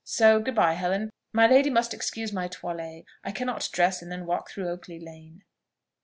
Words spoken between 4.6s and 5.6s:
Oakley lane."